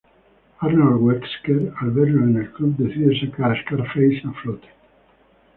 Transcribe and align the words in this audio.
Arnold 0.61 0.99
Wesker 1.03 1.75
al 1.79 1.91
verlo 1.91 2.23
en 2.23 2.35
el 2.37 2.51
club 2.53 2.75
decide 2.75 3.19
sacar 3.19 3.51
a 3.51 3.61
Scarface 3.61 4.23
a 4.25 4.31
flote. 4.41 4.67